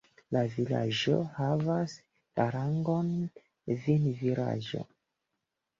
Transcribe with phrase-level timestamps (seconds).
[0.35, 1.95] La vilaĝo havas
[2.41, 3.15] la rangon
[3.87, 4.85] vinvilaĝo.